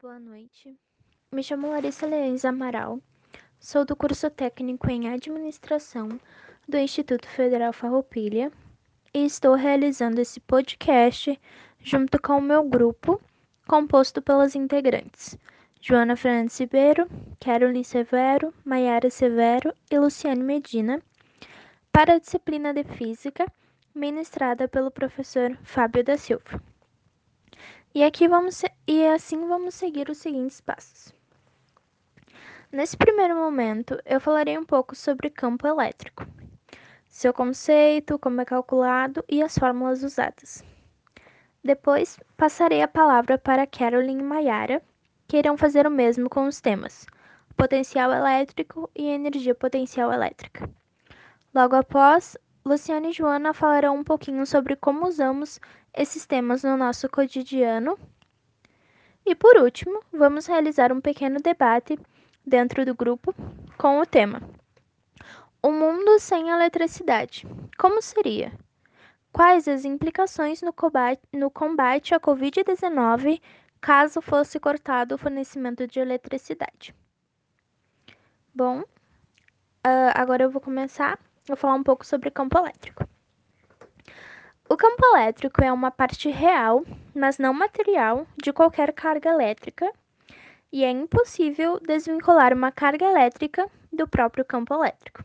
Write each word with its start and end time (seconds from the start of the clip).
boa 0.00 0.18
noite. 0.18 0.74
Me 1.30 1.42
chamo 1.42 1.68
Larissa 1.68 2.06
Leões 2.06 2.46
Amaral, 2.46 2.98
sou 3.58 3.84
do 3.84 3.94
curso 3.94 4.30
técnico 4.30 4.90
em 4.90 5.10
administração 5.10 6.08
do 6.66 6.78
Instituto 6.78 7.28
Federal 7.28 7.70
Farroupilha 7.74 8.50
e 9.12 9.26
estou 9.26 9.54
realizando 9.54 10.18
esse 10.18 10.40
podcast 10.40 11.38
junto 11.80 12.18
com 12.18 12.38
o 12.38 12.42
meu 12.42 12.66
grupo, 12.66 13.20
composto 13.68 14.22
pelas 14.22 14.54
integrantes 14.54 15.36
Joana 15.82 16.16
Fernandes 16.16 16.58
Ribeiro, 16.58 17.06
Caroline 17.38 17.84
Severo, 17.84 18.54
Maiara 18.64 19.10
Severo 19.10 19.74
e 19.90 19.98
Luciane 19.98 20.42
Medina, 20.42 21.02
para 21.92 22.14
a 22.14 22.18
disciplina 22.18 22.72
de 22.72 22.84
Física, 22.84 23.44
ministrada 23.94 24.66
pelo 24.66 24.90
professor 24.90 25.54
Fábio 25.62 26.02
da 26.02 26.16
Silva. 26.16 26.69
E 27.92 28.04
aqui 28.04 28.28
vamos 28.28 28.62
e 28.86 29.06
assim 29.06 29.48
vamos 29.48 29.74
seguir 29.74 30.08
os 30.08 30.18
seguintes 30.18 30.60
passos. 30.60 31.12
Nesse 32.70 32.96
primeiro 32.96 33.34
momento, 33.34 34.00
eu 34.06 34.20
falarei 34.20 34.56
um 34.56 34.64
pouco 34.64 34.94
sobre 34.94 35.28
campo 35.28 35.66
elétrico, 35.66 36.24
seu 37.08 37.34
conceito, 37.34 38.16
como 38.16 38.40
é 38.40 38.44
calculado 38.44 39.24
e 39.28 39.42
as 39.42 39.58
fórmulas 39.58 40.04
usadas. 40.04 40.62
Depois, 41.64 42.16
passarei 42.36 42.80
a 42.80 42.86
palavra 42.86 43.36
para 43.36 43.66
Caroline 43.66 44.20
e 44.20 44.24
Mayara, 44.24 44.80
que 45.26 45.36
irão 45.36 45.56
fazer 45.56 45.84
o 45.84 45.90
mesmo 45.90 46.30
com 46.30 46.46
os 46.46 46.60
temas 46.60 47.06
potencial 47.56 48.12
elétrico 48.12 48.88
e 48.94 49.08
energia 49.08 49.54
potencial 49.54 50.12
elétrica. 50.12 50.70
Logo 51.52 51.74
após, 51.76 52.36
Luciana 52.64 53.08
e 53.08 53.12
Joana 53.12 53.52
falarão 53.52 53.96
um 53.96 54.04
pouquinho 54.04 54.46
sobre 54.46 54.76
como 54.76 55.06
usamos 55.06 55.60
esses 55.94 56.26
temas 56.26 56.62
no 56.62 56.76
nosso 56.76 57.08
cotidiano. 57.08 57.98
E 59.24 59.34
por 59.34 59.56
último, 59.56 60.02
vamos 60.12 60.46
realizar 60.46 60.92
um 60.92 61.00
pequeno 61.00 61.40
debate 61.40 61.98
dentro 62.46 62.84
do 62.84 62.94
grupo 62.94 63.34
com 63.76 64.00
o 64.00 64.06
tema: 64.06 64.42
O 65.62 65.70
mundo 65.70 66.18
sem 66.18 66.48
eletricidade. 66.48 67.46
Como 67.78 68.00
seria? 68.00 68.52
Quais 69.32 69.68
as 69.68 69.84
implicações 69.84 70.60
no 70.60 70.72
combate, 70.72 71.22
no 71.32 71.50
combate 71.50 72.14
à 72.14 72.20
Covid-19 72.20 73.40
caso 73.80 74.20
fosse 74.20 74.58
cortado 74.58 75.14
o 75.14 75.18
fornecimento 75.18 75.86
de 75.86 76.00
eletricidade? 76.00 76.94
Bom, 78.52 78.80
uh, 78.80 80.12
agora 80.14 80.42
eu 80.42 80.50
vou 80.50 80.60
começar 80.60 81.18
vou 81.50 81.56
falar 81.56 81.74
um 81.74 81.82
pouco 81.82 82.06
sobre 82.06 82.30
campo 82.30 82.58
elétrico. 82.58 83.04
O 84.72 84.76
campo 84.76 85.04
elétrico 85.04 85.64
é 85.64 85.72
uma 85.72 85.90
parte 85.90 86.30
real, 86.30 86.84
mas 87.12 87.38
não 87.38 87.52
material, 87.52 88.24
de 88.40 88.52
qualquer 88.52 88.92
carga 88.92 89.28
elétrica, 89.28 89.92
e 90.70 90.84
é 90.84 90.90
impossível 90.92 91.80
desvincular 91.80 92.54
uma 92.54 92.70
carga 92.70 93.04
elétrica 93.04 93.68
do 93.92 94.06
próprio 94.06 94.44
campo 94.44 94.72
elétrico. 94.72 95.24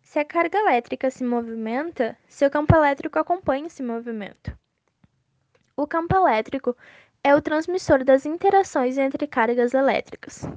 Se 0.00 0.18
a 0.18 0.24
carga 0.24 0.58
elétrica 0.58 1.10
se 1.10 1.22
movimenta, 1.22 2.16
seu 2.26 2.50
campo 2.50 2.74
elétrico 2.74 3.18
acompanha 3.18 3.66
esse 3.66 3.82
movimento. 3.82 4.56
O 5.76 5.86
campo 5.86 6.16
elétrico 6.16 6.74
é 7.22 7.34
o 7.34 7.42
transmissor 7.42 8.02
das 8.04 8.24
interações 8.24 8.96
entre 8.96 9.26
cargas 9.26 9.74
elétricas. 9.74 10.48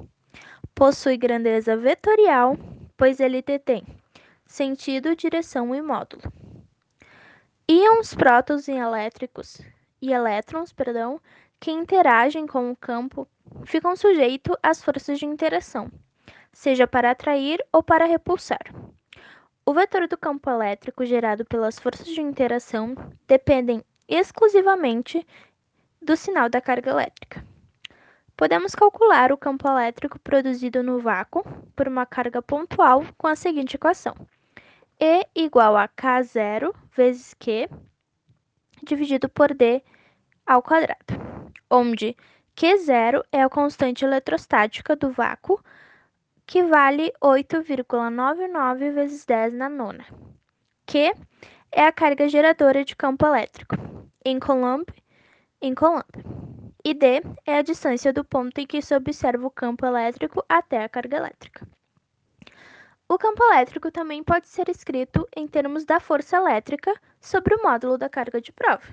Possui 0.74 1.18
grandeza 1.18 1.76
vetorial, 1.76 2.56
pois 2.96 3.20
ele 3.20 3.42
detém 3.42 3.84
sentido, 4.46 5.14
direção 5.14 5.74
e 5.74 5.82
módulo. 5.82 6.22
Íons 7.66 8.14
prótons 8.14 8.68
e 8.68 8.72
elétricos 8.72 9.58
e 10.02 10.12
elétrons, 10.12 10.70
perdão, 10.70 11.18
que 11.58 11.70
interagem 11.70 12.46
com 12.46 12.70
o 12.70 12.76
campo 12.76 13.26
ficam 13.64 13.96
sujeitos 13.96 14.54
às 14.62 14.84
forças 14.84 15.18
de 15.18 15.24
interação, 15.24 15.90
seja 16.52 16.86
para 16.86 17.10
atrair 17.10 17.64
ou 17.72 17.82
para 17.82 18.04
repulsar. 18.04 18.60
O 19.64 19.72
vetor 19.72 20.06
do 20.06 20.18
campo 20.18 20.50
elétrico 20.50 21.06
gerado 21.06 21.42
pelas 21.46 21.78
forças 21.78 22.06
de 22.06 22.20
interação 22.20 22.94
dependem 23.26 23.82
exclusivamente 24.06 25.26
do 26.02 26.18
sinal 26.18 26.50
da 26.50 26.60
carga 26.60 26.90
elétrica. 26.90 27.42
Podemos 28.36 28.74
calcular 28.74 29.32
o 29.32 29.38
campo 29.38 29.66
elétrico 29.66 30.18
produzido 30.18 30.82
no 30.82 30.98
vácuo 30.98 31.42
por 31.74 31.88
uma 31.88 32.04
carga 32.04 32.42
pontual 32.42 33.02
com 33.16 33.26
a 33.26 33.34
seguinte 33.34 33.76
equação: 33.76 34.14
E 35.00 35.26
igual 35.34 35.76
a 35.76 35.88
K0 35.88 36.74
vezes 36.96 37.34
Q 37.34 37.68
dividido 38.82 39.28
por 39.28 39.54
D 39.54 39.82
ao 40.46 40.62
quadrado, 40.62 41.14
onde 41.70 42.16
Q0 42.56 43.24
é 43.32 43.42
a 43.42 43.48
constante 43.48 44.04
eletrostática 44.04 44.94
do 44.94 45.10
vácuo, 45.10 45.60
que 46.46 46.62
vale 46.62 47.12
8,99 47.20 48.92
vezes 48.92 49.24
10 49.24 49.54
na 49.54 49.68
nona. 49.68 50.06
Q 50.86 51.12
é 51.72 51.86
a 51.86 51.92
carga 51.92 52.28
geradora 52.28 52.84
de 52.84 52.94
campo 52.94 53.26
elétrico, 53.26 53.76
em 54.24 54.38
Coulomb, 54.38 54.84
em 55.60 55.74
Coulomb 55.74 56.04
e 56.84 56.92
d 56.92 57.22
é 57.46 57.56
a 57.56 57.62
distância 57.62 58.12
do 58.12 58.22
ponto 58.22 58.58
em 58.58 58.66
que 58.66 58.82
se 58.82 58.94
observa 58.94 59.46
o 59.46 59.50
campo 59.50 59.86
elétrico 59.86 60.44
até 60.48 60.84
a 60.84 60.88
carga 60.88 61.16
elétrica. 61.16 61.66
O 63.08 63.18
campo 63.18 63.44
elétrico 63.44 63.90
também 63.90 64.24
pode 64.24 64.48
ser 64.48 64.68
escrito 64.68 65.28
em 65.36 65.46
termos 65.46 65.84
da 65.84 66.00
força 66.00 66.36
elétrica 66.36 66.94
sobre 67.20 67.54
o 67.54 67.62
módulo 67.62 67.98
da 67.98 68.08
carga 68.08 68.40
de 68.40 68.50
prova. 68.50 68.84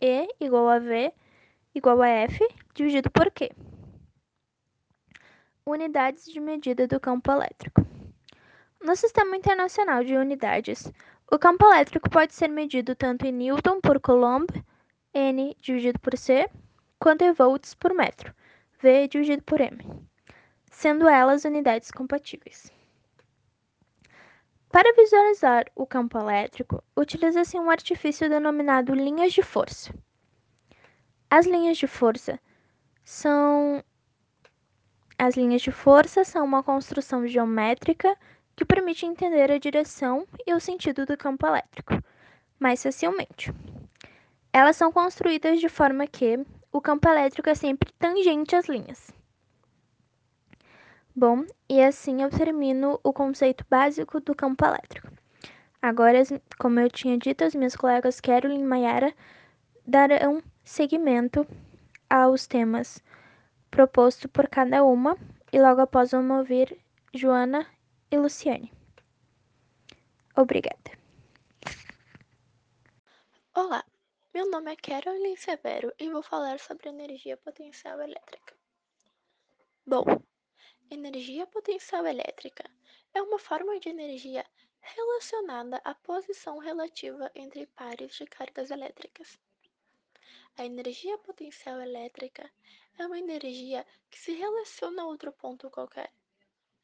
E 0.00 0.28
igual 0.38 0.68
a 0.68 0.78
V 0.78 1.12
igual 1.74 2.02
a 2.02 2.08
F 2.08 2.46
dividido 2.74 3.10
por 3.10 3.30
Q. 3.30 3.50
Unidades 5.66 6.26
de 6.26 6.38
medida 6.38 6.86
do 6.86 7.00
campo 7.00 7.32
elétrico. 7.32 7.84
No 8.82 8.94
Sistema 8.94 9.36
Internacional 9.36 10.04
de 10.04 10.14
Unidades, 10.14 10.92
o 11.32 11.38
campo 11.38 11.64
elétrico 11.66 12.10
pode 12.10 12.34
ser 12.34 12.48
medido 12.48 12.94
tanto 12.94 13.26
em 13.26 13.32
Newton 13.32 13.80
por 13.80 13.98
Coulomb, 13.98 14.46
N 15.14 15.56
dividido 15.58 15.98
por 16.00 16.16
C, 16.18 16.48
quanto 16.98 17.22
em 17.22 17.32
volts 17.32 17.74
por 17.74 17.94
metro, 17.94 18.34
V 18.82 19.08
dividido 19.08 19.42
por 19.42 19.60
M, 19.60 19.78
sendo 20.70 21.08
elas 21.08 21.44
unidades 21.44 21.90
compatíveis. 21.90 22.73
Para 24.74 24.92
visualizar 24.92 25.66
o 25.76 25.86
campo 25.86 26.18
elétrico, 26.18 26.82
utiliza-se 26.96 27.56
um 27.56 27.70
artifício 27.70 28.28
denominado 28.28 28.92
linhas 28.92 29.32
de 29.32 29.40
força. 29.40 29.94
As 31.30 31.46
linhas 31.46 31.78
de 31.78 31.86
força 31.86 32.40
são 33.04 33.84
as 35.16 35.36
linhas 35.36 35.62
de 35.62 35.70
força 35.70 36.24
são 36.24 36.44
uma 36.44 36.60
construção 36.60 37.24
geométrica 37.24 38.18
que 38.56 38.64
permite 38.64 39.06
entender 39.06 39.48
a 39.52 39.58
direção 39.58 40.26
e 40.44 40.52
o 40.52 40.58
sentido 40.58 41.06
do 41.06 41.16
campo 41.16 41.46
elétrico 41.46 42.02
mais 42.58 42.82
facilmente. 42.82 43.54
Elas 44.52 44.74
são 44.74 44.90
construídas 44.90 45.60
de 45.60 45.68
forma 45.68 46.04
que 46.08 46.44
o 46.72 46.80
campo 46.80 47.08
elétrico 47.08 47.48
é 47.48 47.54
sempre 47.54 47.92
tangente 47.92 48.56
às 48.56 48.66
linhas. 48.66 49.14
Bom, 51.16 51.44
e 51.68 51.80
assim 51.80 52.22
eu 52.22 52.30
termino 52.30 52.98
o 53.04 53.12
conceito 53.12 53.64
básico 53.70 54.18
do 54.20 54.34
campo 54.34 54.64
elétrico. 54.64 55.08
Agora, 55.80 56.18
como 56.58 56.80
eu 56.80 56.90
tinha 56.90 57.16
dito, 57.16 57.44
as 57.44 57.54
minhas 57.54 57.76
colegas 57.76 58.20
Carolyn 58.20 58.62
e 58.62 58.64
Mayara 58.64 59.14
darão 59.86 60.42
seguimento 60.64 61.46
aos 62.10 62.48
temas 62.48 63.00
propostos 63.70 64.28
por 64.32 64.48
cada 64.48 64.82
uma 64.82 65.16
e 65.52 65.60
logo 65.60 65.82
após 65.82 66.10
vamos 66.10 66.38
ouvir 66.38 66.76
Joana 67.14 67.64
e 68.10 68.18
Luciane. 68.18 68.72
Obrigada. 70.36 70.90
Olá, 73.54 73.84
meu 74.34 74.50
nome 74.50 74.72
é 74.72 74.76
Carolyn 74.76 75.36
Severo 75.36 75.92
e 75.96 76.10
vou 76.10 76.22
falar 76.22 76.58
sobre 76.58 76.88
energia 76.88 77.36
potencial 77.36 78.00
elétrica. 78.00 78.52
Bom, 79.86 80.04
energia 80.90 81.46
potencial 81.46 82.06
elétrica 82.06 82.64
é 83.12 83.22
uma 83.22 83.38
forma 83.38 83.78
de 83.80 83.88
energia 83.88 84.44
relacionada 84.80 85.80
à 85.84 85.94
posição 85.94 86.58
relativa 86.58 87.30
entre 87.34 87.66
pares 87.66 88.14
de 88.14 88.26
cargas 88.26 88.70
elétricas. 88.70 89.38
A 90.56 90.64
energia 90.64 91.16
potencial 91.18 91.80
elétrica 91.80 92.50
é 92.98 93.06
uma 93.06 93.18
energia 93.18 93.86
que 94.10 94.18
se 94.18 94.32
relaciona 94.32 95.02
a 95.02 95.06
outro 95.06 95.32
ponto 95.32 95.70
qualquer, 95.70 96.12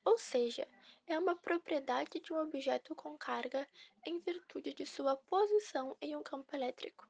ou 0.04 0.18
seja, 0.18 0.66
é 1.06 1.18
uma 1.18 1.36
propriedade 1.36 2.20
de 2.20 2.32
um 2.32 2.40
objeto 2.40 2.94
com 2.94 3.16
carga 3.18 3.68
em 4.06 4.18
virtude 4.18 4.72
de 4.72 4.86
sua 4.86 5.16
posição 5.16 5.96
em 6.00 6.16
um 6.16 6.22
campo 6.22 6.54
elétrico. 6.56 7.08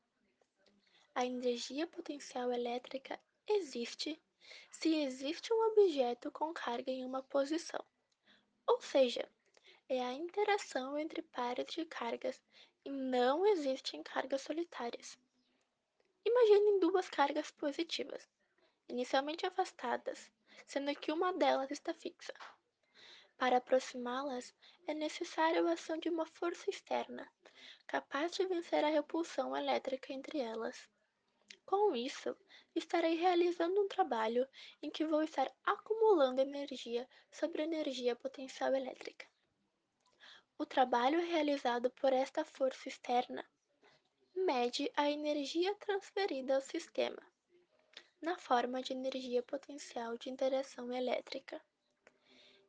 A 1.14 1.24
energia 1.24 1.86
potencial 1.86 2.52
elétrica 2.52 3.18
existe 3.46 4.20
se 4.70 4.94
existe 5.02 5.52
um 5.52 5.72
objeto 5.72 6.30
com 6.30 6.52
carga 6.52 6.90
em 6.90 7.04
uma 7.04 7.22
posição, 7.22 7.84
ou 8.66 8.80
seja, 8.80 9.28
é 9.88 10.00
a 10.00 10.12
interação 10.12 10.98
entre 10.98 11.22
pares 11.22 11.66
de 11.66 11.84
cargas 11.84 12.40
e 12.84 12.90
não 12.90 13.46
existem 13.46 14.02
cargas 14.02 14.42
solitárias. 14.42 15.18
Imaginem 16.24 16.80
duas 16.80 17.08
cargas 17.08 17.50
positivas 17.50 18.28
inicialmente 18.90 19.46
afastadas, 19.46 20.30
sendo 20.66 20.94
que 20.96 21.12
uma 21.12 21.32
delas 21.32 21.70
está 21.70 21.94
fixa. 21.94 22.34
Para 23.38 23.58
aproximá-las, 23.58 24.52
é 24.86 24.92
necessária 24.92 25.62
a 25.62 25.72
ação 25.72 25.96
de 25.96 26.08
uma 26.08 26.26
força 26.26 26.68
externa, 26.68 27.30
capaz 27.86 28.32
de 28.32 28.44
vencer 28.46 28.84
a 28.84 28.88
repulsão 28.88 29.56
elétrica 29.56 30.12
entre 30.12 30.40
elas. 30.40 30.88
Com 31.64 31.94
isso, 31.94 32.36
estarei 32.74 33.16
realizando 33.16 33.80
um 33.80 33.88
trabalho 33.88 34.46
em 34.82 34.90
que 34.90 35.04
vou 35.04 35.22
estar 35.22 35.50
acumulando 35.64 36.40
energia 36.40 37.08
sobre 37.30 37.62
energia 37.62 38.14
potencial 38.14 38.74
elétrica. 38.74 39.26
O 40.58 40.66
trabalho 40.66 41.20
realizado 41.20 41.90
por 41.90 42.12
esta 42.12 42.44
força 42.44 42.88
externa 42.88 43.44
mede 44.34 44.90
a 44.94 45.10
energia 45.10 45.74
transferida 45.76 46.54
ao 46.54 46.60
sistema, 46.60 47.22
na 48.20 48.36
forma 48.36 48.82
de 48.82 48.92
energia 48.92 49.42
potencial 49.42 50.16
de 50.16 50.30
interação 50.30 50.92
elétrica. 50.92 51.60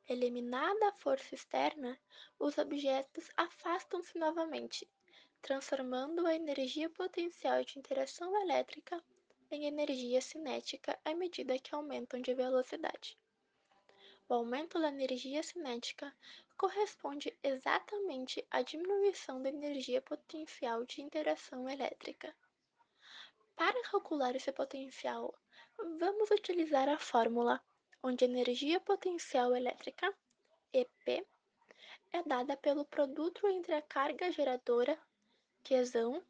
Eliminada 0.07 0.87
a 0.87 0.93
força 0.93 1.35
externa, 1.35 1.99
os 2.39 2.57
objetos 2.57 3.29
afastam-se 3.35 4.17
novamente, 4.17 4.89
transformando 5.41 6.25
a 6.25 6.35
energia 6.35 6.89
potencial 6.89 7.63
de 7.63 7.77
interação 7.77 8.35
elétrica 8.41 9.03
em 9.51 9.65
energia 9.65 10.21
cinética 10.21 10.97
à 11.03 11.13
medida 11.13 11.59
que 11.59 11.75
aumentam 11.75 12.21
de 12.21 12.33
velocidade. 12.33 13.17
O 14.29 14.33
aumento 14.33 14.79
da 14.79 14.87
energia 14.87 15.43
cinética 15.43 16.15
corresponde 16.57 17.37
exatamente 17.43 18.45
à 18.49 18.61
diminuição 18.61 19.41
da 19.41 19.49
energia 19.49 20.01
potencial 20.01 20.85
de 20.85 21.01
interação 21.01 21.67
elétrica. 21.67 22.33
Para 23.55 23.81
calcular 23.89 24.35
esse 24.35 24.51
potencial, 24.51 25.33
vamos 25.99 26.31
utilizar 26.31 26.87
a 26.87 26.97
fórmula 26.97 27.61
onde 28.01 28.23
a 28.23 28.27
energia 28.27 28.79
potencial 28.79 29.55
elétrica, 29.55 30.15
EP, 30.73 31.27
é 32.13 32.23
dada 32.23 32.57
pelo 32.57 32.85
produto 32.85 33.47
entre 33.47 33.73
a 33.73 33.81
carga 33.81 34.31
geradora, 34.31 34.97
Qzão, 35.63 36.23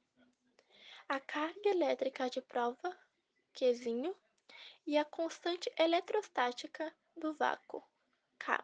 a 1.08 1.20
carga 1.20 1.70
elétrica 1.70 2.30
de 2.30 2.42
prova, 2.42 2.98
Qzinho, 3.54 4.16
e 4.86 4.98
a 4.98 5.06
constante 5.06 5.72
eletrostática 5.78 6.94
do 7.16 7.34
vácuo, 7.34 7.84
K, 8.40 8.64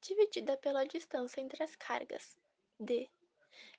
dividida 0.00 0.56
pela 0.56 0.84
distância 0.84 1.40
entre 1.40 1.62
as 1.62 1.76
cargas, 1.76 2.36
D. 2.78 3.08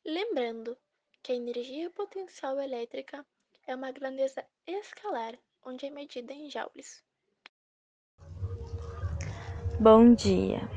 Lembrando 0.05 0.77
que 1.21 1.31
a 1.31 1.35
energia 1.35 1.89
potencial 1.89 2.59
elétrica 2.59 3.25
é 3.65 3.75
uma 3.75 3.91
grandeza 3.91 4.45
escalar, 4.67 5.37
onde 5.63 5.85
é 5.85 5.89
medida 5.89 6.31
em 6.31 6.49
joules. 6.49 7.03
Bom 9.79 10.13
dia, 10.13 10.69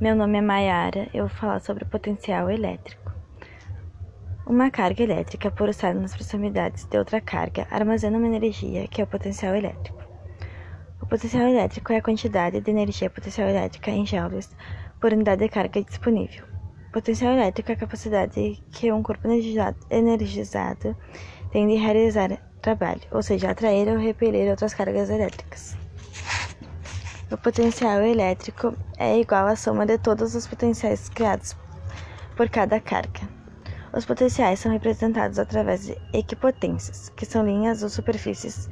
meu 0.00 0.14
nome 0.14 0.38
é 0.38 0.40
Mayara. 0.40 1.08
Eu 1.14 1.28
vou 1.28 1.36
falar 1.36 1.60
sobre 1.60 1.84
o 1.84 1.88
potencial 1.88 2.50
elétrico. 2.50 3.17
Uma 4.48 4.70
carga 4.70 5.02
elétrica, 5.02 5.50
por 5.50 5.68
estar 5.68 5.94
nas 5.94 6.14
proximidades 6.14 6.86
de 6.86 6.96
outra 6.96 7.20
carga, 7.20 7.66
armazena 7.70 8.16
uma 8.16 8.34
energia 8.34 8.88
que 8.88 9.02
é 9.02 9.04
o 9.04 9.06
potencial 9.06 9.54
elétrico. 9.54 10.02
O 11.02 11.06
potencial 11.06 11.46
elétrico 11.46 11.92
é 11.92 11.98
a 11.98 12.02
quantidade 12.02 12.58
de 12.58 12.70
energia 12.70 13.10
potencial 13.10 13.46
elétrica 13.46 13.90
em 13.90 14.06
joules 14.06 14.48
por 14.98 15.12
unidade 15.12 15.42
de 15.42 15.50
carga 15.50 15.82
disponível. 15.82 16.46
Potencial 16.90 17.34
elétrico 17.34 17.72
é 17.72 17.74
a 17.74 17.76
capacidade 17.76 18.64
que 18.72 18.90
um 18.90 19.02
corpo 19.02 19.28
energizado 19.28 19.76
tem 21.50 21.68
de 21.68 21.74
realizar 21.74 22.30
trabalho, 22.62 23.02
ou 23.10 23.22
seja, 23.22 23.50
atrair 23.50 23.86
ou 23.88 23.98
repelir 23.98 24.48
outras 24.48 24.72
cargas 24.72 25.10
elétricas. 25.10 25.76
O 27.30 27.36
potencial 27.36 28.00
elétrico 28.00 28.74
é 28.96 29.20
igual 29.20 29.46
à 29.46 29.56
soma 29.56 29.84
de 29.84 29.98
todos 29.98 30.34
os 30.34 30.46
potenciais 30.46 31.10
criados 31.10 31.54
por 32.34 32.48
cada 32.48 32.80
carga. 32.80 33.37
Os 33.92 34.04
potenciais 34.04 34.60
são 34.60 34.70
representados 34.70 35.38
através 35.38 35.86
de 35.86 35.96
equipotências, 36.12 37.08
que 37.10 37.24
são 37.24 37.44
linhas 37.44 37.82
ou 37.82 37.88
superfícies 37.88 38.68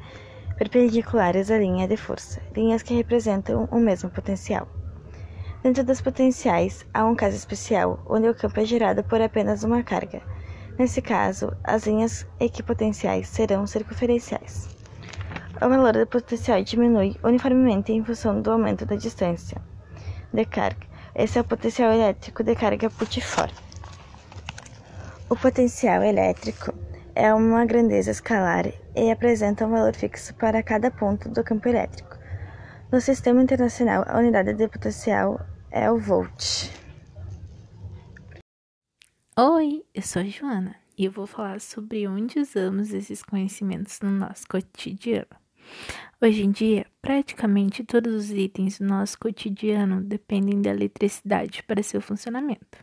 perpendiculares 0.57 1.49
à 1.49 1.57
linha 1.57 1.87
de 1.87 1.97
força, 1.97 2.41
linhas 2.55 2.83
que 2.83 2.93
representam 2.93 3.67
o 3.71 3.79
mesmo 3.79 4.09
potencial. 4.09 4.67
Dentro 5.63 5.83
das 5.83 6.01
potenciais, 6.01 6.85
há 6.93 7.05
um 7.05 7.15
caso 7.15 7.35
especial, 7.35 7.99
onde 8.07 8.29
o 8.29 8.35
campo 8.35 8.59
é 8.59 8.65
gerado 8.65 9.03
por 9.03 9.19
apenas 9.19 9.63
uma 9.63 9.83
carga. 9.83 10.21
Nesse 10.77 11.01
caso, 11.01 11.51
as 11.63 11.87
linhas 11.87 12.27
equipotenciais 12.39 13.27
serão 13.27 13.65
circunferenciais. 13.65 14.69
O 15.59 15.67
valor 15.67 15.93
do 15.93 16.05
potencial 16.05 16.61
diminui 16.61 17.15
uniformemente 17.23 17.91
em 17.91 18.03
função 18.03 18.39
do 18.39 18.51
aumento 18.51 18.85
da 18.85 18.95
distância 18.95 19.59
de 20.31 20.45
carga. 20.45 20.85
Esse 21.15 21.39
é 21.39 21.41
o 21.41 21.43
potencial 21.43 21.91
elétrico 21.91 22.43
de 22.43 22.53
carga 22.53 22.91
putiforme. 22.91 23.66
O 25.29 25.35
potencial 25.35 26.01
elétrico 26.03 26.73
é 27.13 27.33
uma 27.33 27.65
grandeza 27.65 28.11
escalar 28.11 28.65
e 28.95 29.11
apresenta 29.11 29.67
um 29.67 29.71
valor 29.71 29.93
fixo 29.93 30.33
para 30.35 30.63
cada 30.63 30.89
ponto 30.89 31.27
do 31.27 31.43
campo 31.43 31.67
elétrico. 31.67 32.17
No 32.89 33.01
sistema 33.01 33.43
internacional, 33.43 34.05
a 34.07 34.19
unidade 34.19 34.53
de 34.53 34.65
potencial 34.69 35.45
é 35.69 35.91
o 35.91 35.97
volt. 35.97 36.71
Oi, 39.37 39.83
eu 39.93 40.01
sou 40.01 40.21
a 40.21 40.25
Joana 40.25 40.77
e 40.97 41.03
eu 41.03 41.11
vou 41.11 41.27
falar 41.27 41.59
sobre 41.59 42.07
onde 42.07 42.39
usamos 42.39 42.93
esses 42.93 43.21
conhecimentos 43.21 43.99
no 43.99 44.11
nosso 44.11 44.47
cotidiano. 44.47 45.27
Hoje 46.21 46.45
em 46.45 46.51
dia, 46.51 46.85
praticamente 47.01 47.83
todos 47.83 48.15
os 48.15 48.31
itens 48.31 48.79
do 48.79 48.85
nosso 48.85 49.19
cotidiano 49.19 50.01
dependem 50.01 50.61
da 50.61 50.69
eletricidade 50.69 51.63
para 51.63 51.83
seu 51.83 51.99
funcionamento. 51.99 52.77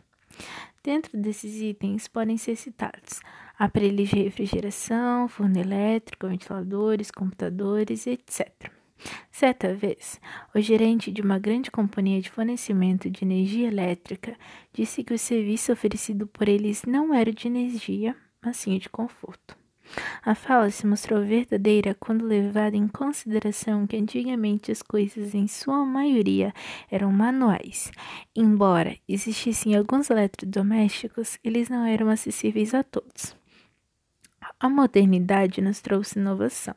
Dentro 0.85 1.17
desses 1.17 1.59
itens 1.61 2.07
podem 2.07 2.37
ser 2.37 2.55
citados 2.55 3.19
aparelhos 3.57 4.07
de 4.07 4.21
refrigeração, 4.21 5.27
forno 5.27 5.59
elétrico, 5.59 6.27
ventiladores, 6.27 7.09
computadores, 7.09 8.05
etc. 8.05 8.69
Certa 9.31 9.73
vez, 9.73 10.21
o 10.53 10.61
gerente 10.61 11.11
de 11.11 11.23
uma 11.23 11.39
grande 11.39 11.71
companhia 11.71 12.21
de 12.21 12.29
fornecimento 12.29 13.09
de 13.09 13.25
energia 13.25 13.67
elétrica 13.67 14.37
disse 14.71 15.03
que 15.03 15.15
o 15.15 15.17
serviço 15.17 15.73
oferecido 15.73 16.27
por 16.27 16.47
eles 16.47 16.83
não 16.83 17.11
era 17.11 17.33
de 17.33 17.47
energia, 17.47 18.15
mas 18.39 18.57
sim 18.57 18.77
de 18.77 18.87
conforto. 18.87 19.57
A 20.23 20.35
fala 20.35 20.69
se 20.69 20.85
mostrou 20.85 21.23
verdadeira 21.23 21.95
quando 21.99 22.25
levada 22.25 22.75
em 22.75 22.87
consideração 22.87 23.85
que 23.85 23.97
antigamente 23.97 24.71
as 24.71 24.81
coisas, 24.81 25.35
em 25.35 25.47
sua 25.47 25.85
maioria, 25.85 26.53
eram 26.89 27.11
manuais. 27.11 27.91
Embora 28.35 28.97
existissem 29.07 29.75
alguns 29.75 30.09
eletrodomésticos, 30.09 31.37
eles 31.43 31.69
não 31.69 31.85
eram 31.85 32.09
acessíveis 32.09 32.73
a 32.73 32.83
todos. 32.83 33.35
A 34.59 34.69
modernidade 34.69 35.61
nos 35.61 35.81
trouxe 35.81 36.17
inovação, 36.17 36.75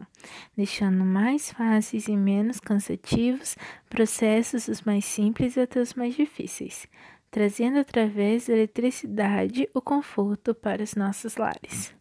deixando 0.57 1.05
mais 1.05 1.53
fáceis 1.53 2.09
e 2.09 2.17
menos 2.17 2.59
cansativos 2.59 3.57
processos 3.89 4.69
os 4.69 4.83
mais 4.83 5.05
simples 5.05 5.57
até 5.57 5.81
os 5.81 5.95
mais 5.95 6.15
difíceis, 6.15 6.89
trazendo 7.31 7.79
através 7.79 8.47
da 8.47 8.55
eletricidade 8.55 9.69
o 9.73 9.81
conforto 9.81 10.55
para 10.55 10.83
os 10.83 10.95
nossos 10.95 11.37
lares. 11.37 11.98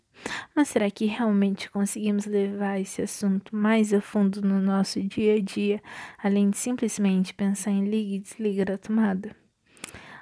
Mas 0.55 0.69
será 0.69 0.89
que 0.89 1.05
realmente 1.05 1.69
conseguimos 1.69 2.25
levar 2.25 2.79
esse 2.79 3.01
assunto 3.01 3.55
mais 3.55 3.93
a 3.93 4.01
fundo 4.01 4.41
no 4.41 4.60
nosso 4.60 5.01
dia 5.01 5.36
a 5.36 5.41
dia, 5.41 5.81
além 6.17 6.50
de 6.50 6.57
simplesmente 6.57 7.34
pensar 7.34 7.72
em 7.72 7.86
liga 7.86 8.15
e 8.15 8.19
desliga 8.19 8.65
da 8.65 8.77
tomada? 8.77 9.36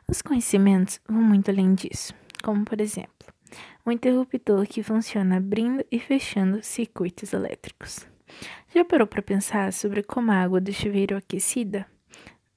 Os 0.08 0.22
conhecimentos 0.22 1.00
vão 1.08 1.22
muito 1.22 1.50
além 1.50 1.74
disso, 1.74 2.14
como 2.44 2.64
por 2.64 2.80
exemplo, 2.80 3.12
um 3.86 3.92
interruptor 3.92 4.66
que 4.68 4.84
funciona 4.84 5.38
abrindo 5.38 5.84
e 5.92 6.00
fechando 6.00 6.64
circuitos 6.64 7.34
elétricos. 7.34 8.08
Já 8.74 8.84
parou 8.84 9.08
para 9.08 9.22
pensar 9.22 9.72
sobre 9.72 10.04
como 10.04 10.32
a 10.32 10.36
água 10.36 10.60
do 10.60 10.72
chuveiro 10.72 11.16
é 11.16 11.18
aquecida? 11.18 11.86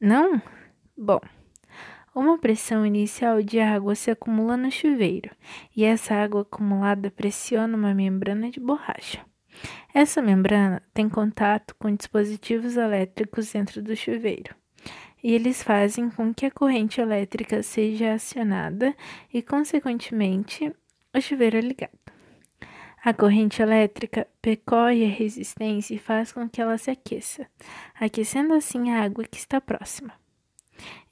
Não? 0.01 0.41
Bom, 0.97 1.21
uma 2.19 2.37
pressão 2.37 2.85
inicial 2.85 3.43
de 3.43 3.61
água 3.61 3.95
se 3.95 4.11
acumula 4.11 4.57
no 4.57 4.71
chuveiro 4.71 5.31
e 5.77 5.85
essa 5.85 6.15
água 6.15 6.43
acumulada 6.43 7.11
pressiona 7.11 7.77
uma 7.77 7.95
membrana 7.95 8.51
de 8.51 8.59
borracha. 8.59 9.25
Essa 9.95 10.21
membrana 10.21 10.83
tem 10.93 11.09
contato 11.09 11.75
com 11.79 11.95
dispositivos 11.95 12.77
elétricos 12.77 13.53
dentro 13.53 13.81
do 13.81 13.95
chuveiro 13.95 14.55
e 15.23 15.33
eles 15.33 15.63
fazem 15.63 16.11
com 16.11 16.33
que 16.35 16.47
a 16.47 16.51
corrente 16.51 17.01
elétrica 17.01 17.63
seja 17.63 18.15
acionada 18.15 18.95
e, 19.33 19.41
consequentemente, 19.41 20.75
o 21.15 21.21
chuveiro 21.21 21.57
é 21.57 21.61
ligado. 21.61 21.99
A 23.05 23.15
corrente 23.15 23.63
elétrica 23.63 24.27
percorre 24.43 25.05
a 25.05 25.09
resistência 25.09 25.95
e 25.95 25.99
faz 25.99 26.33
com 26.33 26.49
que 26.49 26.61
ela 26.61 26.77
se 26.79 26.91
aqueça, 26.91 27.47
aquecendo 27.95 28.55
assim 28.55 28.91
a 28.91 29.03
água 29.03 29.25
que 29.25 29.39
está 29.39 29.61
próxima. 29.61 30.13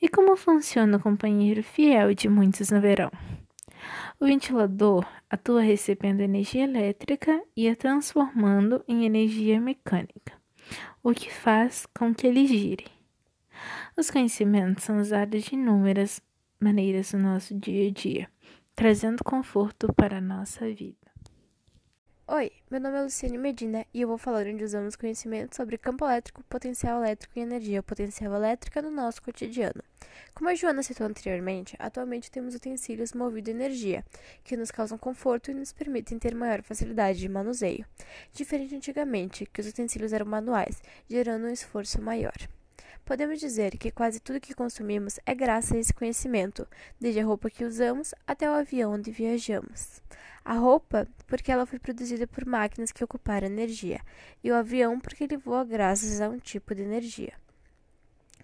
E 0.00 0.08
como 0.08 0.36
funciona 0.36 0.96
o 0.96 1.00
companheiro 1.00 1.62
fiel 1.62 2.14
de 2.14 2.28
muitos 2.28 2.70
no 2.70 2.80
verão? 2.80 3.10
O 4.18 4.26
ventilador 4.26 5.06
atua 5.28 5.60
recebendo 5.60 6.20
energia 6.20 6.64
elétrica 6.64 7.42
e 7.56 7.68
a 7.68 7.76
transformando 7.76 8.82
em 8.88 9.04
energia 9.04 9.60
mecânica. 9.60 10.32
o 11.02 11.12
que 11.12 11.32
faz 11.32 11.86
com 11.96 12.12
que 12.12 12.26
ele 12.26 12.46
gire. 12.46 12.86
Os 13.96 14.10
conhecimentos 14.10 14.84
são 14.84 14.98
usados 14.98 15.44
de 15.44 15.54
inúmeras 15.54 16.20
maneiras 16.60 17.12
no 17.12 17.20
nosso 17.20 17.54
dia 17.54 17.88
a 17.88 17.92
dia, 17.92 18.30
trazendo 18.74 19.22
conforto 19.22 19.92
para 19.92 20.18
a 20.18 20.20
nossa 20.20 20.66
vida. 20.72 21.05
Oi, 22.28 22.50
meu 22.68 22.80
nome 22.80 22.98
é 22.98 23.02
Luciane 23.02 23.38
Medina 23.38 23.86
e 23.94 24.00
eu 24.00 24.08
vou 24.08 24.18
falar 24.18 24.48
onde 24.48 24.64
usamos 24.64 24.96
conhecimento 24.96 25.54
sobre 25.54 25.78
campo 25.78 26.04
elétrico, 26.04 26.42
potencial 26.48 26.98
elétrico 27.00 27.38
e 27.38 27.40
energia 27.40 27.84
potencial 27.84 28.34
elétrica 28.34 28.82
no 28.82 28.90
nosso 28.90 29.22
cotidiano. 29.22 29.80
Como 30.34 30.50
a 30.50 30.54
Joana 30.56 30.82
citou 30.82 31.06
anteriormente, 31.06 31.76
atualmente 31.78 32.28
temos 32.28 32.56
utensílios 32.56 33.12
movidos 33.12 33.54
a 33.54 33.56
energia, 33.56 34.04
que 34.42 34.56
nos 34.56 34.72
causam 34.72 34.98
conforto 34.98 35.52
e 35.52 35.54
nos 35.54 35.72
permitem 35.72 36.18
ter 36.18 36.34
maior 36.34 36.62
facilidade 36.62 37.20
de 37.20 37.28
manuseio, 37.28 37.86
diferente 38.32 38.74
antigamente, 38.74 39.46
que 39.46 39.60
os 39.60 39.68
utensílios 39.68 40.12
eram 40.12 40.26
manuais, 40.26 40.82
gerando 41.08 41.46
um 41.46 41.52
esforço 41.52 42.02
maior. 42.02 42.34
Podemos 43.04 43.38
dizer 43.38 43.76
que 43.78 43.90
quase 43.90 44.20
tudo 44.20 44.40
que 44.40 44.54
consumimos 44.54 45.20
é 45.24 45.34
graças 45.34 45.72
a 45.72 45.78
esse 45.78 45.94
conhecimento, 45.94 46.66
desde 47.00 47.20
a 47.20 47.24
roupa 47.24 47.50
que 47.50 47.64
usamos 47.64 48.14
até 48.26 48.50
o 48.50 48.54
avião 48.54 48.92
onde 48.92 49.10
viajamos. 49.10 50.00
A 50.44 50.54
roupa, 50.54 51.08
porque 51.26 51.50
ela 51.50 51.66
foi 51.66 51.78
produzida 51.78 52.26
por 52.26 52.46
máquinas 52.46 52.92
que 52.92 53.02
ocuparam 53.02 53.46
energia, 53.46 54.00
e 54.42 54.50
o 54.50 54.54
avião, 54.54 54.98
porque 55.00 55.24
ele 55.24 55.36
voa 55.36 55.64
graças 55.64 56.20
a 56.20 56.28
um 56.28 56.38
tipo 56.38 56.74
de 56.74 56.82
energia. 56.82 57.32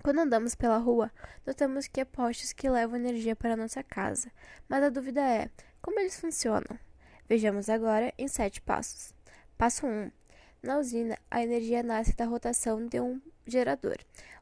Quando 0.02 0.18
andamos 0.18 0.56
pela 0.56 0.78
rua, 0.78 1.12
notamos 1.46 1.86
que 1.86 2.00
há 2.00 2.06
postes 2.06 2.52
que 2.52 2.68
levam 2.68 2.96
energia 2.96 3.36
para 3.36 3.56
nossa 3.56 3.84
casa, 3.84 4.32
mas 4.68 4.82
a 4.82 4.88
dúvida 4.88 5.20
é: 5.20 5.48
como 5.80 6.00
eles 6.00 6.18
funcionam? 6.18 6.78
Vejamos 7.28 7.68
agora 7.68 8.12
em 8.18 8.26
sete 8.26 8.60
passos. 8.60 9.14
Passo 9.56 9.86
1. 9.86 10.10
Na 10.60 10.78
usina, 10.78 11.16
a 11.30 11.42
energia 11.42 11.82
nasce 11.84 12.16
da 12.16 12.24
rotação 12.24 12.84
de 12.86 13.00
um 13.00 13.20
gerador, 13.46 13.96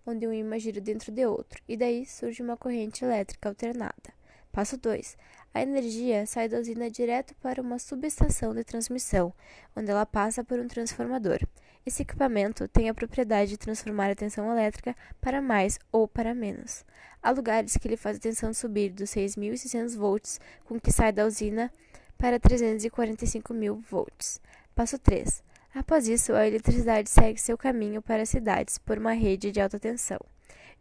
onde 0.06 0.26
um 0.26 0.32
ímã 0.32 0.58
gira 0.58 0.80
dentro 0.80 1.12
de 1.12 1.26
outro, 1.26 1.62
e 1.68 1.76
daí 1.76 2.06
surge 2.06 2.42
uma 2.42 2.56
corrente 2.56 3.04
elétrica 3.04 3.48
alternada. 3.48 4.20
Passo 4.52 4.76
2. 4.76 5.16
A 5.54 5.62
energia 5.62 6.26
sai 6.26 6.48
da 6.48 6.58
usina 6.58 6.90
direto 6.90 7.34
para 7.36 7.62
uma 7.62 7.78
subestação 7.78 8.54
de 8.54 8.64
transmissão, 8.64 9.32
onde 9.76 9.90
ela 9.90 10.06
passa 10.06 10.44
por 10.44 10.58
um 10.58 10.68
transformador. 10.68 11.40
Esse 11.84 12.02
equipamento 12.02 12.68
tem 12.68 12.88
a 12.88 12.94
propriedade 12.94 13.52
de 13.52 13.58
transformar 13.58 14.10
a 14.10 14.14
tensão 14.14 14.50
elétrica 14.50 14.94
para 15.20 15.40
mais 15.40 15.78
ou 15.90 16.06
para 16.06 16.34
menos. 16.34 16.84
Há 17.22 17.30
lugares 17.30 17.76
que 17.76 17.88
ele 17.88 17.96
faz 17.96 18.16
a 18.16 18.20
tensão 18.20 18.52
subir 18.52 18.90
dos 18.90 19.10
6.600 19.10 19.96
volts 19.96 20.40
com 20.64 20.78
que 20.80 20.92
sai 20.92 21.12
da 21.12 21.24
usina 21.24 21.72
para 22.18 22.38
345.000 22.38 23.82
volts. 23.88 24.40
Passo 24.74 24.98
3. 24.98 25.42
Após 25.74 26.08
isso, 26.08 26.32
a 26.32 26.46
eletricidade 26.46 27.08
segue 27.08 27.40
seu 27.40 27.56
caminho 27.56 28.02
para 28.02 28.22
as 28.22 28.28
cidades 28.28 28.76
por 28.76 28.98
uma 28.98 29.12
rede 29.12 29.52
de 29.52 29.60
alta 29.60 29.78
tensão, 29.78 30.18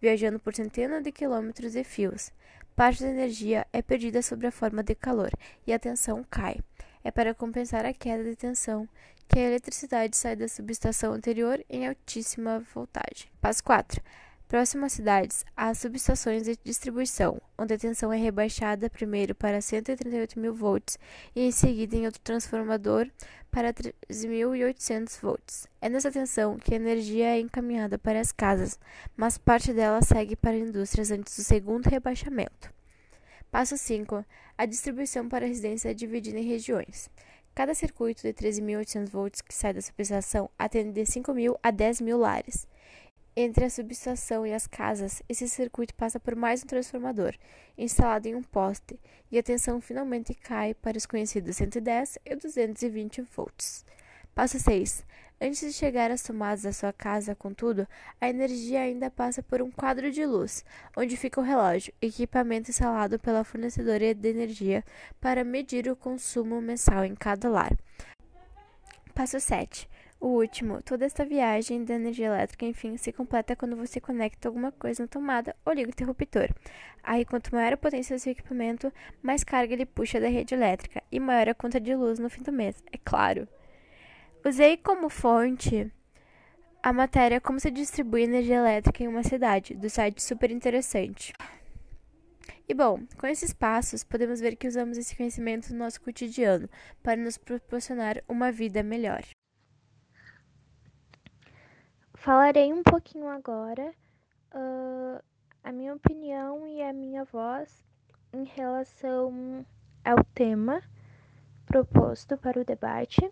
viajando 0.01 0.39
por 0.39 0.55
centenas 0.55 1.03
de 1.03 1.12
quilômetros 1.12 1.74
de 1.74 1.84
fios. 1.84 2.31
Parte 2.75 3.03
da 3.03 3.10
energia 3.10 3.67
é 3.72 3.81
perdida 3.81 4.22
sob 4.22 4.48
a 4.48 4.51
forma 4.51 4.81
de 4.81 4.96
calor 4.96 5.29
e 5.67 5.74
a 5.74 5.77
tensão 5.77 6.25
cai. 6.29 6.60
É 7.03 7.12
para 7.12 7.36
compensar 7.36 7.86
a 7.86 7.93
queda 7.93 8.24
de 8.24 8.36
tensão 8.36 8.88
que 9.27 9.38
a 9.38 9.43
eletricidade 9.43 10.17
sai 10.17 10.36
da 10.36 10.48
subestação 10.48 11.13
anterior 11.13 11.63
em 11.69 11.88
altíssima 11.88 12.65
voltagem. 12.74 13.29
Passo 13.39 13.63
4. 13.63 14.01
Próximo 14.50 14.84
às 14.86 14.93
cidades, 14.93 15.46
há 15.55 15.72
subestações 15.75 16.41
de 16.41 16.58
distribuição, 16.63 17.39
onde 17.55 17.75
a 17.75 17.77
tensão 17.77 18.12
é 18.12 18.17
rebaixada 18.17 18.89
primeiro 18.89 19.36
para 19.36 19.62
138 19.62 20.39
mil 20.39 20.55
volts 20.55 20.98
e 21.36 21.41
em 21.41 21.51
seguida 21.51 21.96
em 21.96 22.08
outro 22.08 22.19
transformador 22.22 23.08
para 23.51 23.73
3.800 23.73 25.19
volts. 25.21 25.67
É 25.81 25.89
nessa 25.89 26.11
tensão 26.11 26.57
que 26.57 26.73
a 26.73 26.77
energia 26.77 27.35
é 27.35 27.39
encaminhada 27.39 27.97
para 27.97 28.19
as 28.19 28.31
casas, 28.31 28.79
mas 29.15 29.37
parte 29.37 29.73
dela 29.73 30.01
segue 30.01 30.35
para 30.35 30.57
indústrias 30.57 31.11
antes 31.11 31.35
do 31.35 31.43
segundo 31.43 31.87
rebaixamento. 31.87 32.71
Passo 33.51 33.77
5. 33.77 34.23
A 34.57 34.65
distribuição 34.65 35.27
para 35.27 35.45
a 35.45 35.47
residência 35.47 35.89
é 35.89 35.93
dividida 35.93 36.37
em 36.37 36.47
regiões. 36.47 37.09
Cada 37.55 37.73
circuito 37.73 38.21
de 38.21 38.33
13.800 38.33 39.09
volts 39.09 39.41
que 39.41 39.53
sai 39.53 39.73
da 39.73 39.81
subestação 39.81 40.49
atende 40.57 40.91
de 40.91 41.01
5.000 41.01 41.57
a 41.61 41.71
10.000 41.71 42.17
lares. 42.17 42.67
Entre 43.41 43.63
a 43.63 43.69
subestação 43.69 44.46
e 44.46 44.53
as 44.53 44.67
casas, 44.67 45.24
esse 45.29 45.48
circuito 45.48 45.96
passa 45.96 46.19
por 46.19 46.36
mais 46.36 46.62
um 46.62 46.67
transformador, 46.67 47.34
instalado 47.77 48.27
em 48.27 48.36
um 48.36 48.43
poste, 48.43 49.00
e 49.31 49.39
a 49.39 49.41
tensão 49.41 49.79
finalmente 49.79 50.34
cai 50.34 50.74
para 50.74 50.98
os 50.98 51.05
conhecidos 51.05 51.55
110 51.55 52.19
e 52.25 52.36
220 52.36 53.22
volts. 53.22 53.86
Passo 54.36 54.60
6. 54.60 55.05
Antes 55.39 55.62
de 55.62 55.72
chegar 55.72 56.12
às 56.12 56.22
tomadas 56.22 56.63
da 56.63 56.74
sua 56.74 56.91
casa, 56.91 57.34
contudo, 57.34 57.88
a 58.19 58.27
energia 58.27 58.81
ainda 58.81 59.10
passa 59.10 59.41
por 59.41 59.62
um 59.62 59.72
quadro 59.72 60.12
de 60.12 60.25
luz, 60.25 60.65
onde 60.98 61.15
fica 61.15 61.39
o 61.39 61.43
relógio, 61.46 61.93
equipamento 62.01 62.69
instalado 62.69 63.17
pela 63.17 63.46
fornecedora 63.46 64.13
de 64.13 64.29
energia 64.29 64.84
para 65.22 65.46
medir 65.46 65.89
o 65.89 65.96
consumo 65.96 66.60
mensal 66.60 67.05
em 67.05 67.15
cada 67.15 67.48
lar. 67.48 67.72
Passo 69.15 69.39
7. 69.39 69.88
O 70.19 70.27
último, 70.27 70.81
toda 70.81 71.05
esta 71.05 71.23
viagem 71.23 71.85
da 71.85 71.95
energia 71.95 72.25
elétrica, 72.27 72.65
enfim, 72.65 72.97
se 72.97 73.13
completa 73.13 73.55
quando 73.55 73.77
você 73.77 74.01
conecta 74.01 74.49
alguma 74.49 74.69
coisa 74.69 75.03
na 75.03 75.07
tomada 75.07 75.55
ou 75.65 75.71
liga 75.71 75.88
o 75.88 75.91
interruptor. 75.91 76.49
Aí, 77.01 77.23
quanto 77.23 77.55
maior 77.55 77.71
a 77.71 77.77
potência 77.77 78.17
do 78.17 78.19
seu 78.19 78.33
equipamento, 78.33 78.91
mais 79.21 79.45
carga 79.45 79.73
ele 79.73 79.85
puxa 79.85 80.19
da 80.19 80.27
rede 80.27 80.53
elétrica 80.53 81.01
e 81.09 81.21
maior 81.21 81.47
a 81.47 81.53
conta 81.53 81.79
de 81.79 81.95
luz 81.95 82.19
no 82.19 82.29
fim 82.29 82.43
do 82.43 82.51
mês, 82.51 82.83
é 82.91 82.97
claro. 82.97 83.47
Usei 84.45 84.75
como 84.75 85.09
fonte 85.09 85.89
a 86.81 86.93
matéria 86.93 87.41
Como 87.41 87.59
se 87.59 87.69
distribui 87.69 88.23
energia 88.23 88.57
elétrica 88.57 89.03
em 89.03 89.07
uma 89.07 89.23
cidade, 89.23 89.73
do 89.73 89.89
site 89.89 90.21
Super 90.21 90.51
Interessante. 90.51 91.33
E 92.67 92.73
bom, 92.73 93.01
com 93.17 93.25
esses 93.25 93.53
passos, 93.53 94.03
podemos 94.03 94.39
ver 94.39 94.55
que 94.55 94.67
usamos 94.67 94.97
esse 94.97 95.15
conhecimento 95.15 95.71
no 95.71 95.79
nosso 95.79 96.01
cotidiano 96.01 96.69
para 97.01 97.15
nos 97.15 97.38
proporcionar 97.38 98.21
uma 98.27 98.51
vida 98.51 98.83
melhor. 98.83 99.23
Falarei 102.19 102.73
um 102.73 102.83
pouquinho 102.83 103.29
agora 103.29 103.93
uh, 104.53 105.23
a 105.63 105.71
minha 105.71 105.93
opinião 105.93 106.67
e 106.67 106.83
a 106.83 106.91
minha 106.91 107.23
voz 107.23 107.81
em 108.33 108.43
relação 108.43 109.65
ao 110.03 110.21
tema 110.35 110.83
proposto 111.65 112.38
para 112.38 112.59
o 112.59 112.65
debate, 112.65 113.31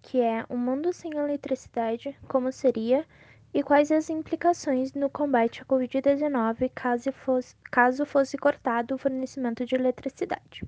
que 0.00 0.22
é 0.22 0.42
o 0.48 0.54
um 0.54 0.56
mundo 0.56 0.90
sem 0.90 1.18
eletricidade, 1.18 2.18
como 2.28 2.50
seria 2.50 3.06
e 3.52 3.62
quais 3.62 3.92
as 3.92 4.08
implicações 4.08 4.94
no 4.94 5.10
combate 5.10 5.60
à 5.60 5.66
Covid-19 5.66 6.70
caso 6.74 7.12
fosse, 7.12 7.54
caso 7.70 8.06
fosse 8.06 8.38
cortado 8.38 8.94
o 8.94 8.98
fornecimento 8.98 9.66
de 9.66 9.74
eletricidade. 9.74 10.64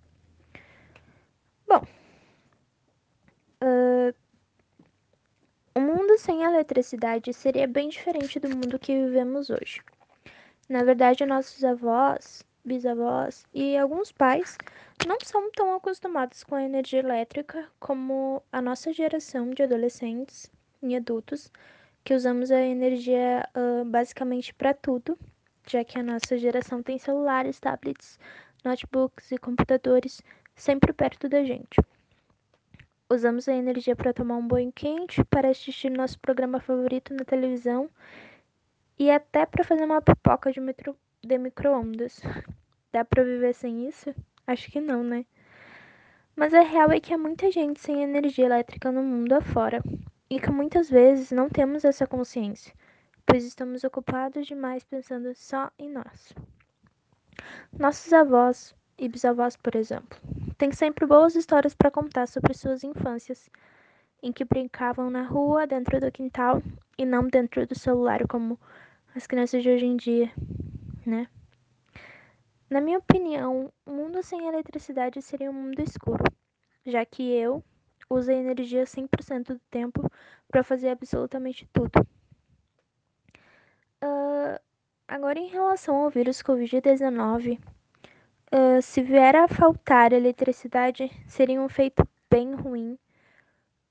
Bom, 1.66 1.86
uh, 3.62 4.23
mundo 6.14 6.18
sem 6.18 6.44
eletricidade 6.44 7.32
seria 7.32 7.66
bem 7.66 7.88
diferente 7.88 8.38
do 8.38 8.48
mundo 8.48 8.78
que 8.78 8.94
vivemos 8.94 9.50
hoje. 9.50 9.82
Na 10.68 10.84
verdade, 10.84 11.26
nossos 11.26 11.64
avós, 11.64 12.44
bisavós 12.64 13.44
e 13.52 13.76
alguns 13.76 14.12
pais 14.12 14.56
não 15.08 15.18
são 15.24 15.50
tão 15.50 15.74
acostumados 15.74 16.44
com 16.44 16.54
a 16.54 16.62
energia 16.62 17.00
elétrica 17.00 17.68
como 17.80 18.40
a 18.52 18.62
nossa 18.62 18.92
geração 18.92 19.50
de 19.50 19.64
adolescentes 19.64 20.48
e 20.80 20.94
adultos, 20.94 21.50
que 22.04 22.14
usamos 22.14 22.52
a 22.52 22.60
energia 22.60 23.48
uh, 23.56 23.84
basicamente 23.84 24.54
para 24.54 24.72
tudo, 24.72 25.18
já 25.66 25.82
que 25.82 25.98
a 25.98 26.02
nossa 26.02 26.38
geração 26.38 26.80
tem 26.80 26.96
celulares, 26.96 27.58
tablets, 27.58 28.20
notebooks 28.64 29.32
e 29.32 29.38
computadores 29.38 30.22
sempre 30.54 30.92
perto 30.92 31.28
da 31.28 31.42
gente. 31.42 31.76
Usamos 33.14 33.48
a 33.48 33.54
energia 33.54 33.94
para 33.94 34.12
tomar 34.12 34.36
um 34.38 34.46
banho 34.46 34.72
quente, 34.72 35.22
para 35.26 35.48
assistir 35.48 35.88
nosso 35.88 36.18
programa 36.18 36.58
favorito 36.58 37.14
na 37.14 37.24
televisão 37.24 37.88
e 38.98 39.08
até 39.08 39.46
para 39.46 39.62
fazer 39.62 39.84
uma 39.84 40.02
pipoca 40.02 40.50
de, 40.50 40.60
micro, 40.60 40.96
de 41.22 41.38
micro-ondas. 41.38 42.20
Dá 42.92 43.04
para 43.04 43.22
viver 43.22 43.54
sem 43.54 43.86
isso? 43.86 44.12
Acho 44.44 44.68
que 44.68 44.80
não, 44.80 45.04
né? 45.04 45.24
Mas 46.34 46.52
a 46.52 46.62
real 46.62 46.90
é 46.90 46.98
que 46.98 47.14
há 47.14 47.18
muita 47.18 47.52
gente 47.52 47.78
sem 47.78 48.02
energia 48.02 48.46
elétrica 48.46 48.90
no 48.90 49.00
mundo 49.00 49.32
afora 49.32 49.80
e 50.28 50.40
que 50.40 50.50
muitas 50.50 50.90
vezes 50.90 51.30
não 51.30 51.48
temos 51.48 51.84
essa 51.84 52.08
consciência, 52.08 52.74
pois 53.24 53.44
estamos 53.44 53.84
ocupados 53.84 54.44
demais 54.44 54.82
pensando 54.82 55.32
só 55.36 55.70
em 55.78 55.88
nós. 55.88 56.34
Nossos 57.78 58.12
avós 58.12 58.74
e 58.98 59.08
bisavós, 59.08 59.56
por 59.56 59.76
exemplo, 59.76 60.18
têm 60.54 60.72
sempre 60.72 61.06
boas 61.06 61.34
histórias 61.34 61.74
para 61.74 61.90
contar 61.90 62.26
sobre 62.26 62.54
suas 62.54 62.84
infâncias, 62.84 63.50
em 64.22 64.32
que 64.32 64.44
brincavam 64.44 65.10
na 65.10 65.22
rua, 65.22 65.66
dentro 65.66 66.00
do 66.00 66.10
quintal 66.10 66.62
e 66.96 67.04
não 67.04 67.28
dentro 67.28 67.66
do 67.66 67.78
celular 67.78 68.26
como 68.26 68.58
as 69.14 69.26
crianças 69.26 69.62
de 69.62 69.70
hoje 69.70 69.86
em 69.86 69.96
dia, 69.96 70.32
né? 71.04 71.28
Na 72.70 72.80
minha 72.80 72.98
opinião, 72.98 73.72
um 73.86 73.94
mundo 73.94 74.22
sem 74.22 74.48
eletricidade 74.48 75.20
seria 75.22 75.50
um 75.50 75.54
mundo 75.54 75.80
escuro, 75.80 76.24
já 76.84 77.04
que 77.04 77.22
eu, 77.22 77.62
usa 78.08 78.32
energia 78.32 78.84
100% 78.84 79.54
do 79.54 79.60
tempo 79.70 80.10
para 80.48 80.64
fazer 80.64 80.88
absolutamente 80.88 81.68
tudo. 81.72 82.00
Uh, 84.02 84.58
agora, 85.06 85.38
em 85.38 85.48
relação 85.48 85.96
ao 85.96 86.10
vírus 86.10 86.42
Covid-19, 86.42 87.58
uh, 88.52 88.82
se 88.82 89.02
vier 89.02 89.36
a 89.36 89.48
faltar 89.48 90.12
eletricidade, 90.12 91.10
seria 91.26 91.60
um 91.60 91.68
feito 91.68 92.06
bem 92.30 92.54
ruim 92.54 92.98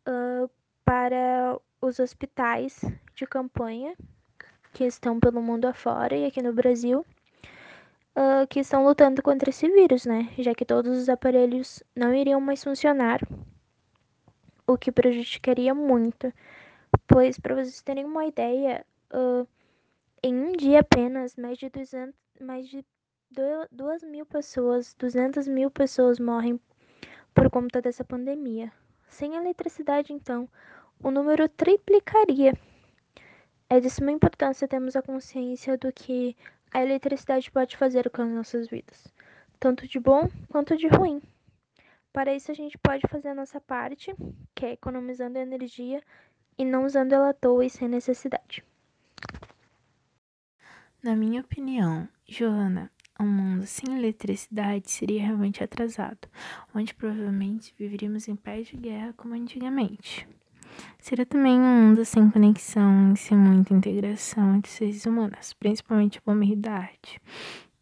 uh, 0.07 0.49
para 0.83 1.59
os 1.81 1.99
hospitais 1.99 2.81
de 3.15 3.25
campanha 3.25 3.95
que 4.73 4.83
estão 4.83 5.19
pelo 5.19 5.41
mundo 5.41 5.65
afora 5.65 6.15
e 6.15 6.25
aqui 6.25 6.41
no 6.41 6.53
Brasil, 6.53 7.05
uh, 8.15 8.47
que 8.49 8.59
estão 8.59 8.83
lutando 8.83 9.21
contra 9.21 9.49
esse 9.49 9.69
vírus, 9.69 10.05
né? 10.05 10.29
Já 10.37 10.55
que 10.55 10.65
todos 10.65 10.97
os 10.97 11.09
aparelhos 11.09 11.83
não 11.95 12.13
iriam 12.13 12.41
mais 12.41 12.63
funcionar, 12.63 13.21
o 14.65 14.77
que 14.77 14.91
prejudicaria 14.91 15.73
muito. 15.73 16.33
Pois, 17.07 17.39
para 17.39 17.55
vocês 17.55 17.81
terem 17.81 18.05
uma 18.05 18.25
ideia, 18.25 18.85
em 20.23 20.33
um 20.33 20.53
dia 20.53 20.79
apenas, 20.79 21.35
mais 21.35 21.57
de 21.57 21.69
200, 21.69 22.15
mais 22.39 22.67
de 22.67 22.83
2 23.71 24.03
mil 24.03 24.25
pessoas, 24.25 24.93
200 24.93 25.47
mil 25.47 25.71
pessoas 25.71 26.19
morrem 26.19 26.59
por 27.33 27.49
conta 27.49 27.81
dessa 27.81 28.03
pandemia. 28.03 28.71
Sem 29.07 29.35
eletricidade, 29.35 30.13
então, 30.13 30.47
o 31.01 31.09
número 31.09 31.49
triplicaria. 31.49 32.53
É 33.69 33.79
de 33.79 33.89
suma 33.89 34.11
importância 34.11 34.67
termos 34.67 34.95
a 34.95 35.01
consciência 35.01 35.77
do 35.77 35.91
que 35.91 36.35
a 36.71 36.81
eletricidade 36.83 37.49
pode 37.51 37.75
fazer 37.75 38.09
com 38.09 38.21
as 38.21 38.29
nossas 38.29 38.67
vidas, 38.67 39.07
tanto 39.59 39.87
de 39.87 39.99
bom 39.99 40.29
quanto 40.49 40.77
de 40.77 40.87
ruim. 40.87 41.21
Para 42.11 42.35
isso, 42.35 42.51
a 42.51 42.55
gente 42.55 42.77
pode 42.77 43.07
fazer 43.07 43.29
a 43.29 43.35
nossa 43.35 43.59
parte, 43.59 44.13
que 44.53 44.65
é 44.65 44.73
economizando 44.73 45.39
energia 45.39 46.03
e 46.57 46.63
não 46.63 46.85
usando 46.85 47.13
ela 47.13 47.29
à 47.29 47.33
toa 47.33 47.65
e 47.65 47.69
sem 47.69 47.87
necessidade. 47.87 48.63
Na 51.01 51.15
minha 51.15 51.41
opinião, 51.41 52.07
Joana, 52.25 52.89
um 53.19 53.27
mundo 53.27 53.65
sem 53.65 53.97
eletricidade 53.97 54.89
seria 54.89 55.21
realmente 55.21 55.63
atrasado, 55.63 56.27
onde 56.73 56.93
provavelmente 56.93 57.73
viveríamos 57.77 58.27
em 58.27 58.35
paz 58.35 58.67
de 58.67 58.77
guerra 58.77 59.13
como 59.15 59.33
antigamente. 59.33 60.27
Seria 60.99 61.25
também 61.25 61.59
um 61.59 61.83
mundo 61.83 62.03
sem 62.03 62.29
conexão 62.29 63.13
e 63.13 63.17
sem 63.17 63.37
muita 63.37 63.73
integração 63.73 64.55
entre 64.55 64.71
seres 64.71 65.05
humanos, 65.05 65.53
principalmente 65.53 66.21
por 66.21 66.33
meio 66.33 66.55
da 66.55 66.73
arte. 66.73 67.21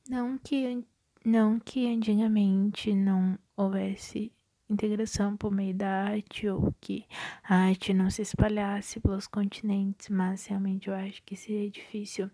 Não 0.09 0.37
que, 0.37 0.83
não 1.23 1.59
que 1.59 1.87
antigamente 1.87 2.93
não 2.93 3.37
houvesse 3.55 4.31
integração 4.69 5.35
por 5.35 5.51
meio 5.51 5.73
da 5.73 6.05
arte 6.05 6.47
ou 6.47 6.73
que 6.79 7.05
a 7.43 7.55
arte 7.67 7.93
não 7.93 8.09
se 8.09 8.21
espalhasse 8.21 8.99
pelos 8.99 9.27
continentes, 9.27 10.09
mas 10.09 10.45
realmente 10.45 10.87
eu 10.87 10.95
acho 10.95 11.21
que 11.23 11.35
seria 11.35 11.69
difícil 11.69 12.29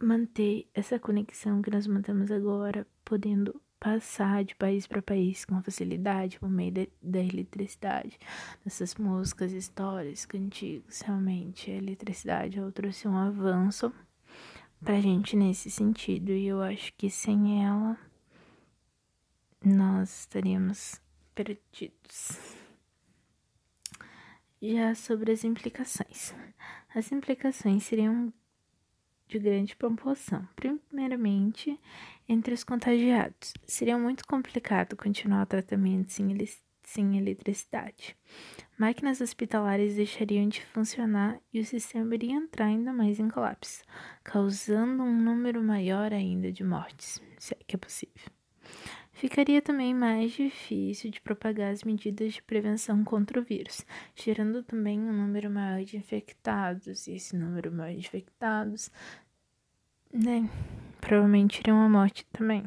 manter 0.00 0.68
essa 0.74 0.98
conexão 0.98 1.62
que 1.62 1.70
nós 1.70 1.86
mantemos 1.86 2.30
agora, 2.30 2.86
podendo 3.04 3.60
passar 3.78 4.44
de 4.44 4.54
país 4.54 4.86
para 4.86 5.00
país 5.00 5.46
com 5.46 5.62
facilidade 5.62 6.38
por 6.38 6.50
meio 6.50 6.70
de, 6.70 6.88
da 7.02 7.18
eletricidade, 7.18 8.18
dessas 8.62 8.94
músicas, 8.96 9.52
histórias, 9.52 10.26
cantigos. 10.26 11.00
Realmente, 11.00 11.70
a 11.70 11.76
eletricidade 11.76 12.60
trouxe 12.74 13.08
um 13.08 13.16
avanço 13.16 13.92
pra 14.84 15.00
gente 15.00 15.34
nesse 15.34 15.70
sentido, 15.70 16.30
e 16.30 16.46
eu 16.46 16.60
acho 16.60 16.92
que 16.94 17.08
sem 17.08 17.64
ela 17.64 17.98
nós 19.64 20.20
estaríamos 20.20 21.00
perdidos. 21.34 22.38
Já 24.60 24.94
sobre 24.94 25.32
as 25.32 25.42
implicações. 25.42 26.34
As 26.94 27.10
implicações 27.12 27.84
seriam 27.84 28.32
de 29.30 29.38
grande 29.38 29.76
proporção. 29.76 30.46
Primeiramente, 30.56 31.78
entre 32.28 32.52
os 32.52 32.64
contagiados, 32.64 33.52
seria 33.64 33.96
muito 33.96 34.26
complicado 34.26 34.96
continuar 34.96 35.44
o 35.44 35.46
tratamento 35.46 36.12
sem, 36.12 36.36
sem 36.82 37.16
eletricidade. 37.16 38.16
Máquinas 38.76 39.20
hospitalares 39.20 39.94
deixariam 39.94 40.48
de 40.48 40.64
funcionar 40.66 41.40
e 41.52 41.60
o 41.60 41.64
sistema 41.64 42.14
iria 42.14 42.34
entrar 42.34 42.66
ainda 42.66 42.92
mais 42.92 43.20
em 43.20 43.28
colapso, 43.28 43.82
causando 44.24 45.02
um 45.02 45.16
número 45.16 45.62
maior 45.62 46.12
ainda 46.12 46.50
de 46.50 46.64
mortes, 46.64 47.22
se 47.38 47.54
é 47.54 47.58
que 47.66 47.76
é 47.76 47.78
possível. 47.78 48.39
Ficaria 49.20 49.60
também 49.60 49.92
mais 49.92 50.32
difícil 50.32 51.10
de 51.10 51.20
propagar 51.20 51.70
as 51.70 51.84
medidas 51.84 52.32
de 52.32 52.42
prevenção 52.42 53.04
contra 53.04 53.38
o 53.38 53.44
vírus, 53.44 53.84
gerando 54.16 54.62
também 54.62 54.98
um 54.98 55.12
número 55.12 55.50
maior 55.50 55.84
de 55.84 55.98
infectados, 55.98 57.06
e 57.06 57.12
esse 57.12 57.36
número 57.36 57.70
maior 57.70 57.92
de 57.92 57.98
infectados, 57.98 58.90
né, 60.10 60.48
provavelmente 61.02 61.60
iriam 61.60 61.84
a 61.84 61.86
morte 61.86 62.24
também. 62.32 62.64